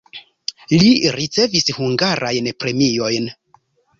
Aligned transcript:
Li 0.83 0.87
ricevis 1.17 1.69
hungarajn 1.79 2.49
premiojn. 2.65 3.31